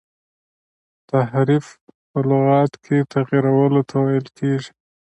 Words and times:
تحریف 1.11 1.65
په 2.09 2.19
لغت 2.29 2.73
کي 2.83 2.97
تغیرولو 3.13 3.81
ته 3.89 3.95
ویل 4.05 4.27
کیږي. 4.37 4.71